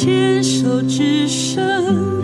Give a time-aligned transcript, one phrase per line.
[0.00, 2.19] 牵手之声。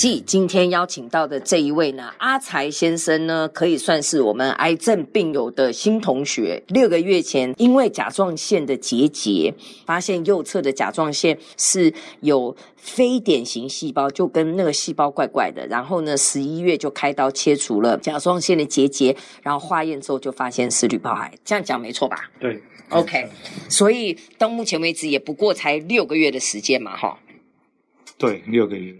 [0.00, 6.62] 记，今天邀请到的这一位呢，阿才先生呢，可以算是我们癌症病友的新同学。
[6.68, 9.52] 六个月前，因为甲状腺的结节，
[9.84, 15.66] 发现右侧的甲状腺是有非典型细胞，就跟那个细胞怪怪的。
[15.66, 21.30] 然后呢，十一月就开刀切除了甲状腺的结节，然后化验之后就发现是滤泡癌。
[21.44, 22.30] 这样讲没错吧？
[22.40, 22.58] 对
[22.88, 23.28] ，OK。
[23.68, 27.18] 所以到目前为止也不过才六个月的时间嘛，哈。
[28.16, 28.94] 对，六个月。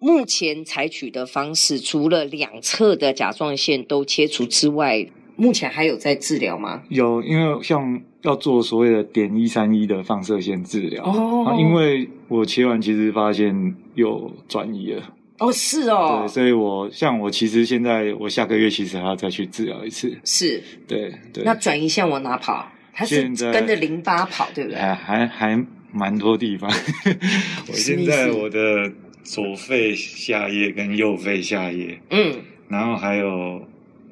[0.00, 6.82] 目前采取的方式，除了两侧的甲状腺都切除之外，目前还有在治疗吗？
[6.88, 15.02] 有，因为像要做所谓的碘一三一的放射线治疗哦，因为我切完其实发现有转移了
[15.38, 21.44] 哦，是哦，对，所以我像我其实现在我下个月其实还要再去治疗一次，是，对对。
[21.44, 22.66] 那转移向往哪跑？
[22.92, 24.78] 它是跟着淋巴跑，对不对？
[24.78, 26.70] 还还还蛮多地方，
[27.68, 28.90] 我现在我的。
[29.22, 32.36] 左肺下叶跟右肺下叶，嗯，
[32.68, 33.66] 然后还有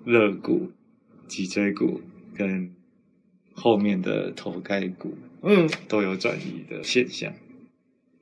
[0.05, 0.71] 肋骨、
[1.27, 2.01] 脊椎骨
[2.37, 2.71] 跟
[3.55, 7.33] 后面的头盖骨，嗯，都有转移的现象。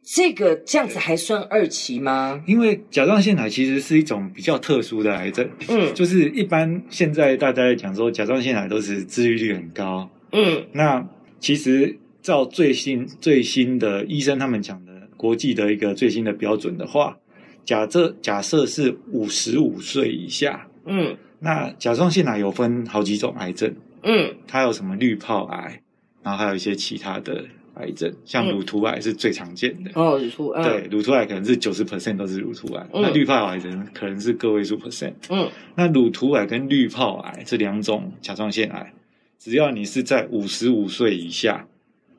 [0.02, 2.42] 这个这样子还算二期吗？
[2.46, 11.06] 因为甲状腺癌其实是一种比较特殊的癌症，嗯，就是一般现在大家在讲说甲状腺癌都是治愈率很高，嗯，那
[11.40, 14.95] 其实照最新最新的医生他们讲的。
[15.16, 17.18] 国际的一个最新的标准的话，
[17.64, 25.82] 假设假设是五十五岁以下，嗯，那甲状腺癌有分好几种癌症，嗯，它有什么滤泡癌，
[26.22, 38.92] 然后还有一些其他的癌症，像乳突癌是最常见的，哦，乳突，对，乳突癌可能是九十 percent 都是乳突癌，那滤泡癌人可能是个位数 percent，嗯，那乳突癌跟滤泡癌这两种甲状腺癌，
[39.38, 41.66] 只要你是在五十五岁以下，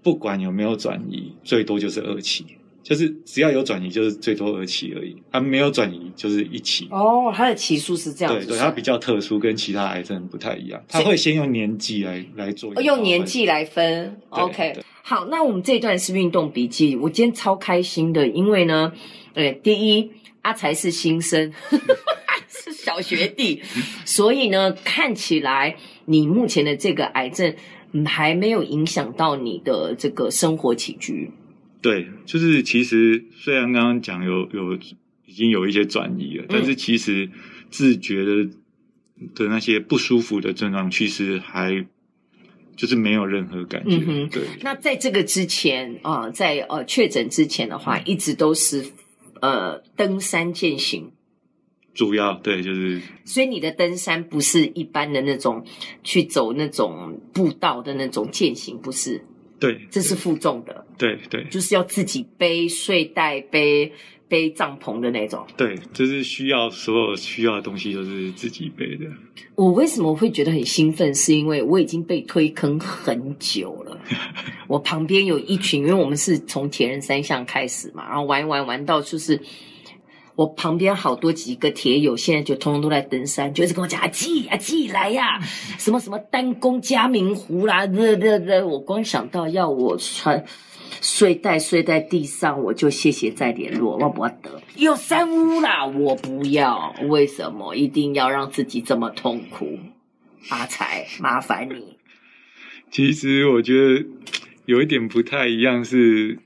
[0.03, 2.45] 不管有没有转移，最多就是二期。
[2.87, 5.13] 就是只要有转移，就是最多二期而已。
[5.29, 6.87] 它没有转移，就是一期。
[6.89, 8.47] 哦，它的期数是这样子。
[8.47, 10.81] 对对，它比较特殊，跟其他癌症不太一样。
[10.87, 12.73] 它会先用年纪来来做。
[12.81, 14.17] 用年纪来分。
[14.29, 16.95] OK，好，那我们这一段是运动笔记。
[16.95, 18.93] 我今天超开心的，因为呢，
[19.33, 20.09] 对，第一，
[20.43, 21.51] 阿财是新生，
[22.47, 23.61] 是小学弟，
[24.05, 27.53] 所以呢，看起来你目前的这个癌症
[28.05, 31.29] 还没有影响到你的这个生活起居。
[31.81, 34.73] 对，就是其实虽然刚刚讲有有
[35.25, 37.29] 已经有一些转移了，嗯、但是其实
[37.69, 38.49] 自觉的
[39.35, 41.85] 的那些不舒服的症状，其实还
[42.75, 43.97] 就是没有任何感觉。
[44.07, 48.85] 嗯、对，那在这个之前啊、呃，在呃确诊之前的话，嗯、一直都是
[49.41, 51.11] 呃登山健行，
[51.93, 53.01] 主要对就是。
[53.23, 55.65] 所以你的登山不是一般的那种
[56.03, 59.23] 去走那种步道的那种健行，不是？
[59.59, 60.85] 对，这是负重的。
[60.97, 63.91] 对对，就是要自己背睡袋、背
[64.27, 65.45] 背帐篷的那种。
[65.55, 69.05] 对，就是需要所有需要的东西都是自己背的。
[69.55, 71.13] 我为什么会觉得很兴奋？
[71.15, 73.99] 是因为我已经被推坑很久了。
[74.67, 79.39] 我旁边有一群，因为我们是从铁人三项开始嘛，然后玩一玩玩到就是。
[80.37, 85.39] 我旁边好多几个铁友，现在就通通都在登山，就一直跟我讲：“阿季，阿季来呀，
[85.79, 90.45] 什么什么单攻嘉明湖啦，这这这。”我光想到要我穿
[91.01, 94.61] 睡袋睡在地上，我就谢谢再联络，我不得。
[94.75, 96.93] 有山屋啦，我不要。
[97.07, 99.79] 为什么一定要让自己这么痛苦？
[100.49, 101.97] 阿财，麻烦你。
[102.91, 104.05] 其实我觉得
[104.65, 106.37] 有一点不太一样是。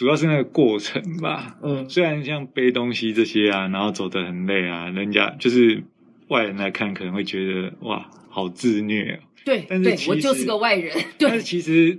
[0.00, 5.82] 主要是那个过程吧，嗯，虽然像背东西这些啊，然后走得很累啊，人家就是
[6.28, 9.18] 外人来看可能会觉得哇，好自虐哦。
[9.44, 10.96] 对，但是我就是个外人。
[11.18, 11.98] 对，但是其实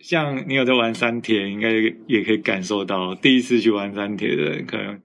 [0.00, 1.70] 像你有在玩三铁，应该
[2.08, 5.00] 也可以感受到，第一次去玩三铁的人可能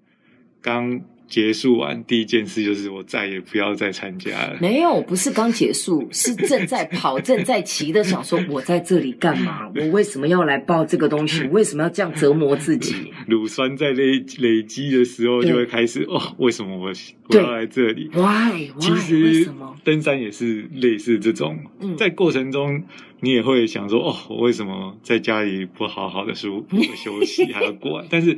[0.60, 1.00] 刚。
[1.28, 4.58] 结束完第一件事就是我再也不要再参加了。
[4.62, 9.70] 没有，不是刚结束，是正在跑、正在骑的，想说我在这里干嘛？
[9.76, 11.44] 我为什么要来报这个东西？
[11.50, 12.96] 为什么要这样折磨自己？
[13.28, 16.92] 乳酸在累累积的时候就会开始哦，为什么我
[17.30, 18.70] 我要来这里？Why？
[18.80, 19.50] 其实
[19.84, 21.60] 登山也是类似这种，
[21.98, 22.84] 在过程中
[23.20, 28.08] 你也会想说哦，我为什么在家里不好好的舒服休息 还要过来？
[28.10, 28.38] 但是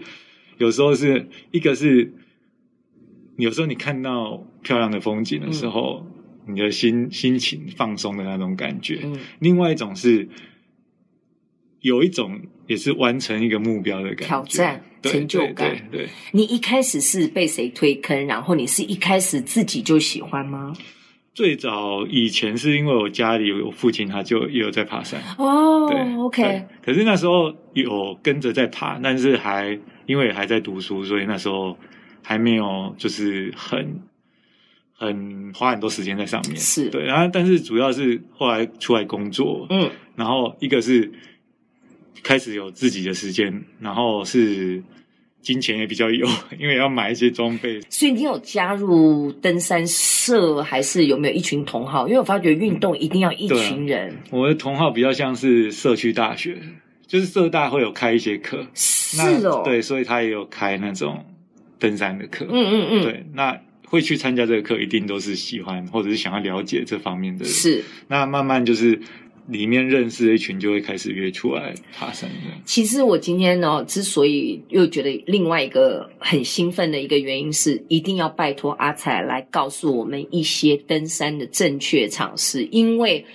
[0.57, 2.11] 有时候是一个是。
[3.39, 6.05] 有时候你看到漂亮的风景的时候，
[6.45, 8.99] 嗯、你的心心情放松的那种感觉。
[9.03, 10.27] 嗯、另外一种是，
[11.81, 15.87] 有一种也是完成一个目标的感觉，挑战、成就感。
[15.89, 18.27] 对，你一开始是被谁推坑？
[18.27, 20.73] 然后你是一开始自己就喜欢吗？
[21.33, 26.65] 最早以前是因为我家里我父亲他就也有在爬山哦，对，OK。
[26.83, 31.77] 可是那时候有跟着在爬，但是还因为还在读书，所以那时候
[32.23, 34.01] 还没有就是很
[34.93, 36.57] 很花很多时间在上面。
[36.57, 41.11] 是对，然后但是主要是后来出来工作，嗯，然后一个是
[42.23, 44.83] 开始有自己的时间，然后是。
[45.41, 46.27] 金钱也比较有，
[46.59, 47.79] 因为要买一些装备。
[47.89, 52.09] 所以你有加入登山社，还是有没有一群同好？
[52.09, 54.11] 因为我发觉运动一定要一群人。
[54.11, 56.57] 啊、我的同好比较像是社区大学，
[57.07, 61.25] 就是社大会有开一些课，是哦，对，所以他也有开那种
[61.79, 62.45] 登山的课。
[62.49, 67.51] 嗯嗯嗯，对，那会去参加这个课，一定都是喜欢或者是想要了解这方面的人。
[67.51, 68.99] 是，那慢慢就是。
[69.49, 72.29] 里面认识的一群就会开始约出来爬山。
[72.65, 83.25] 其实我今天呢，之所以又觉得另外一个很兴奋的一个原因是，一定要拜托阿彩来告诉我们一些登山的正确常识，因为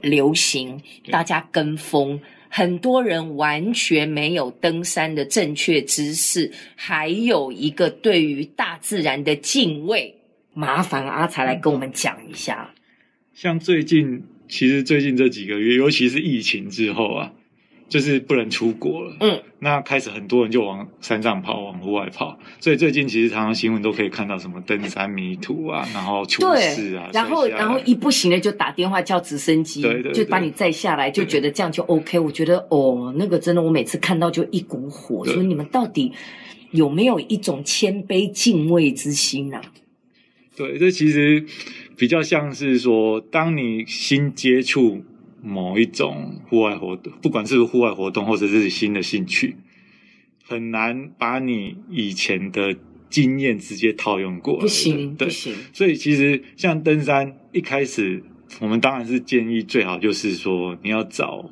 [0.00, 0.80] 流行，
[1.10, 2.20] 大家跟风，
[2.56, 10.14] 很多人完全没有登山的正确知识，还有一个对于大自然的敬畏。
[10.52, 12.72] 麻烦阿才来跟我们讲一下。
[13.32, 14.22] 像最近。
[14.46, 17.32] 其实最近这几个月，尤其是疫情之后啊，
[17.94, 19.16] 就是不能出国了。
[19.20, 22.36] 嗯，那开始很多人就往山上跑，往户外跑。
[22.58, 32.18] 所以最近其实常常新闻都可以看到什么登山迷途啊，然后出事啊，然后然后一不行了就打电话叫直升机，对对，就把你载下来，就觉得这样就 OK。
[32.18, 36.10] 我觉得哦，那个真的，我每次看到就一股火，说你们到底
[36.72, 39.62] 有没有一种谦卑敬畏之心啊？
[40.56, 41.46] 对，这其实。
[41.96, 45.00] 比较像是说，当你新接触
[45.44, 49.56] 某一种户外活动，不管是户外活动或者是新的兴趣，
[50.42, 52.74] 很难把你以前的
[53.10, 54.60] 经验直接套用过来。
[54.60, 55.54] 不行，不行。
[55.72, 58.22] 所以其实像登山，一开始
[58.60, 61.50] 我们当然是建议最好就是说，你要找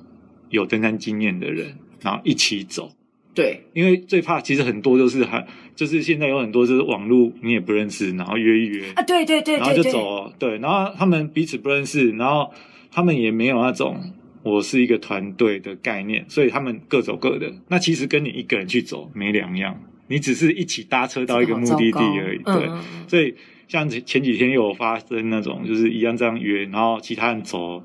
[0.48, 2.90] 有登山经验的人，然后一起走。
[3.34, 12.52] 对，因为最怕其实很多就是还就是现在有很多就是网络你也不认识，然后约一约啊，对对对，然后就走，对，然后他们彼此不认识，然后
[12.92, 14.12] 他们也没有那种
[14.42, 17.52] 我是一个团队的概念，所以他们各走各的。
[17.68, 22.42] 那其实跟你一个人去走没两样，你只是一起搭车到一个目的地而已。
[22.42, 22.68] 对，
[23.08, 23.34] 所以
[23.66, 27.82] 像前几天又有发生那种就是一样这样约，然后其他人走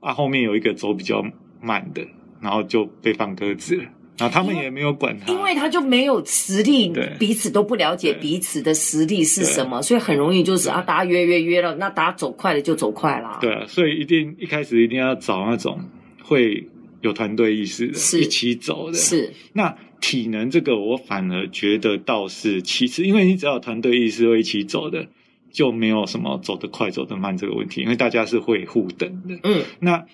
[0.00, 1.24] 啊，后面有一个走比较
[1.60, 2.06] 慢的，
[2.40, 3.84] 然后就被放鸽子了。
[4.18, 13.38] 然后他们也没有管他，因为他就没有实力，彼此都不了解彼此的实力是什么，所以很容易就是啊，大家约约约了，那大家走快了就走快了。
[13.40, 15.78] 对啊，所以一定一开始一定要找那种
[16.20, 16.66] 会
[17.00, 18.98] 有团队意识的，是一起走的。
[18.98, 25.06] 是那体能这个，我反而觉得倒是其次，因为你只要有团队意识会一起走的，
[25.52, 29.38] 就没有什么走得快走得慢这个问题，因为大家是会互等的。
[29.44, 30.04] 嗯，那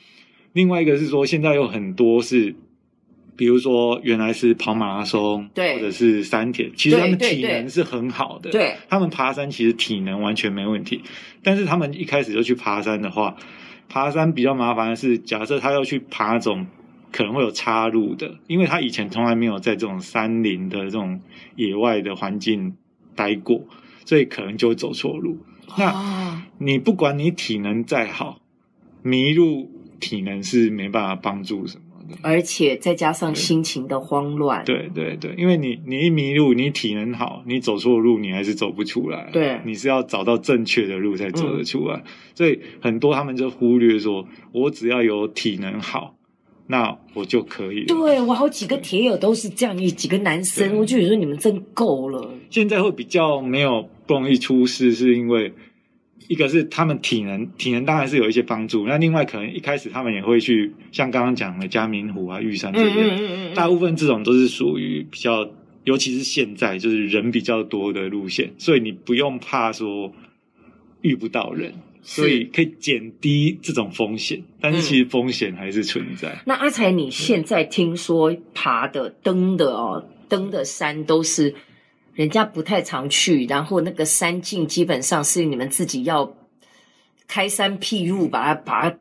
[0.53, 2.55] 另外一个是说，现在有很多是。
[3.37, 8.51] 比如说，原来是跑马拉松，对，或者是山铁，其实他们体能是很好的。
[8.51, 11.03] 对，他们爬山其实体能完全没问题。
[11.43, 13.37] 但是他们一开始就去爬山的话，
[13.89, 16.67] 爬山比较麻烦的是，假设他要去爬那种
[17.11, 21.21] 可能会有岔路的，因为他以前从来没有在这种山林的这种
[21.57, 22.77] 野外的环境
[23.15, 23.65] 待过，
[24.05, 25.39] 所以可能就会走错路。
[25.69, 25.75] 哦。
[25.79, 28.41] 那你不管你体能再好，
[29.03, 31.83] 迷路体能是没办法帮助什么。
[32.23, 39.31] 而且再加上心情的慌乱，对对对，因为你你一迷路，你体能好，你走错路，你还是走不出来。
[39.32, 41.96] 对，你是要找到正确的路才走得出来。
[41.96, 42.05] 嗯。
[42.34, 46.15] 所以很多他们就忽略说，我只要有体能好，
[46.67, 47.84] 那我就可以。
[47.87, 52.31] 对，我好几个铁友都是这样，一几个男生，我就觉得你们真够了。
[52.51, 55.53] 现在会比较没有不容易出事，是因为。
[56.29, 58.87] 一个是他们体能，体能当然是有一些帮助。
[58.87, 65.47] 那另外可能一开始他们也会去，像刚刚讲的嘉明湖啊、玉山这边，嗯嗯嗯嗯，大部分这种都是属于比较，
[65.85, 70.11] 尤其是现在就是人比较多的路线，所以你不用怕说
[71.03, 74.43] 遇不到人，所以可以减低这种风险。
[74.61, 76.31] 但是其实风险还是存在。
[76.31, 81.55] 嗯、那阿才，你现在听说爬的、登的哦，登的山都是。
[82.15, 86.37] 人家不太常去，然后那个山径基本上是你们自己要
[87.27, 88.99] 开山辟路，把它把它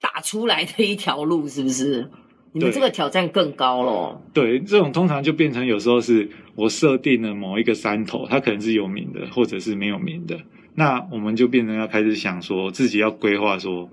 [0.00, 2.10] 打出来的一条路，是不是？
[2.54, 4.22] 你们这个挑战更高咯。
[4.34, 10.38] 对，这种通常就变成有时候是我设定了某一个山头，它可能是有名的，或者是没有名的，
[10.74, 13.88] 那我们就变成要开始想说自己要规划说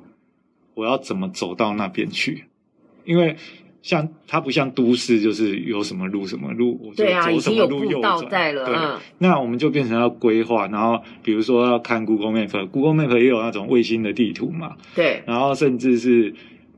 [0.74, 2.46] 我要怎么走到那边去。
[3.06, 3.38] 因为
[3.82, 8.30] 像它不像都市，就是有什么路什么路，我就对啊，走已经有什么路道转。
[8.30, 16.34] 在了，对，嗯，那我们就变成要规划，然后比如说要看 Google Map，Google Map 也有那种卫星的地图嘛，对，然后甚至是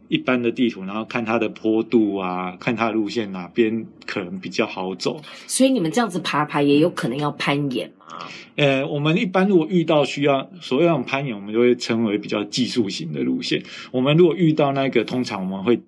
[0.10, 5.20] 一般的地图，然后看它的坡度啊，看它的路线哪边可能比较好走。
[5.48, 8.28] 所以你们这样子爬爬也有可能要攀岩嘛？
[8.58, 13.64] 呃，我们一般如果遇到需要所谓那种攀岩，我们就会称为比较技术型的路线。
[13.90, 15.80] 我们如果遇到那个，通常我们会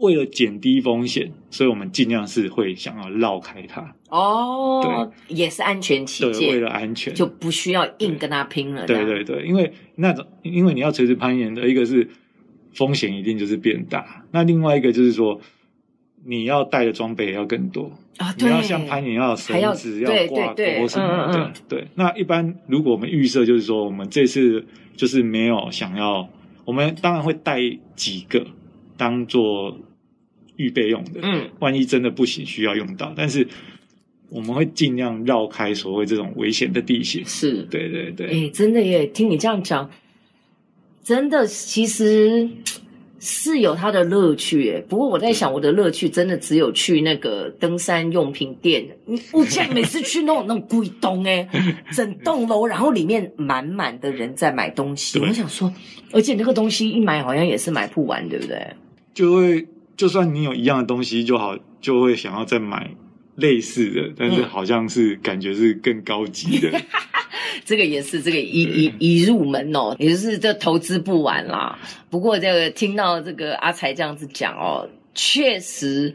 [0.00, 3.94] 为了减低风险，所以我们尽量是会想要绕开它。
[4.08, 8.86] 哦，对也是安全起对，为，了安全就不需要硬跟他拼了。
[8.86, 12.08] 对对对，因为那种因为你要垂直攀岩的一个是
[12.72, 15.40] 风险一定就是变大，那另外一个就是说
[16.24, 17.92] 你要带的装备也要更多。
[18.16, 21.86] 啊，对，你要像攀岩要绳子、要挂钩什么的，对。
[21.94, 24.66] 那一般如果我们预设就是说，我们这次
[24.96, 26.28] 就是没有想要，
[26.64, 27.60] 我们当然会带
[27.96, 28.44] 几个
[28.98, 29.78] 当做
[30.60, 33.46] 预备用的，嗯，万一真的不行需要用到，但是
[34.28, 37.24] 我们会尽量绕开所谓这种危险的地形。
[37.24, 39.06] 是，对对对，哎，真的耶！
[39.06, 39.90] 听你这样讲，
[41.02, 42.48] 真的其实
[43.18, 44.84] 是有它的乐趣耶。
[44.88, 48.86] 不过我在想，我的乐趣真的只有去那个登山用品店。
[49.06, 51.48] 你我现在每次去那种那种鬼洞哎，
[51.92, 55.18] 整栋楼，然后里面满满的人在买东西。
[55.18, 55.72] 我想说，
[56.12, 58.66] 而且那个东西一买好像也是买不完，对不对？
[59.12, 59.66] 就会
[60.00, 62.90] 就算你有一样的东西就好，就会想要再买
[63.34, 66.80] 类似的，但是好像是感觉是更高级的。
[67.66, 71.78] 这个也是这个一一一入门哦，也就是这投资不完啦。
[72.08, 76.14] 不过这个听到这个阿才这样子讲哦，确实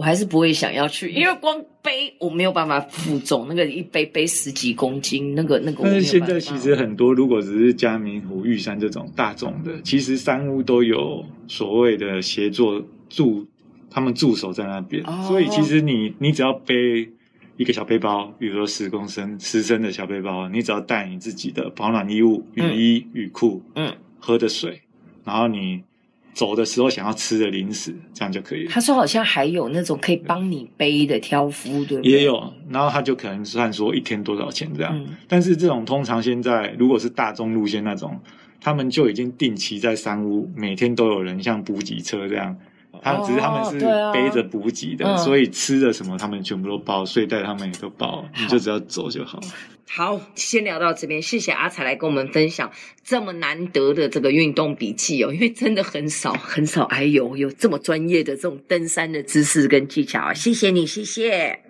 [0.00, 5.84] 我还是不会想要去，因为光背我没有办法负重，那个一背背十几公斤，那个那个。
[5.84, 13.46] 但是现在其实很多，如果只是嘉明湖、玉山这种大众的，其实山屋都有所谓的协作助，
[13.90, 15.22] 他们驻守在那边，哦。
[15.28, 17.06] 所以其实你你只要背
[17.58, 24.80] 一个小背包，比如说十公升、十升的小背包，你只要带你自己的保暖衣物、雨衣、雨裤、嗯，喝的水，
[25.26, 25.82] 然后你
[26.40, 28.70] 走的时候想要吃的零食，这样就可以了。
[28.70, 32.10] 他说好像还有那种可以帮你背的挑夫，对不对？
[32.10, 34.96] 也有，然后他就可能算说一天多少钱这样。
[34.96, 38.18] 嗯但是这种通常现在如果是大众路线那种，
[38.58, 42.56] 他们就已经定期在山屋，每天都有人像补给车这样。
[43.02, 43.78] 他只是他们是
[44.12, 49.38] 背着补给的，嗯所以吃的什么他们全部都包，睡袋他们也都包，你就只要走就好。
[49.92, 52.70] 好，先聊到这边，谢谢阿才来跟我们分享
[53.02, 61.69] 这么难得的这个运动笔记哦， 因为真的很少很少，哎呦有这么专业的这种登山的知识跟技巧啊，谢谢你，谢谢。